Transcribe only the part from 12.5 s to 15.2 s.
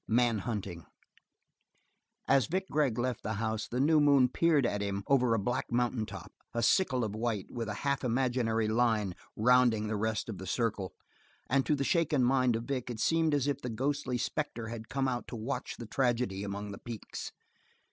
of Vic it seemed as if a ghostly spectator had come